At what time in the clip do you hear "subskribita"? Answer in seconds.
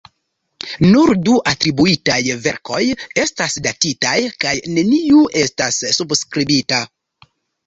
6.01-6.83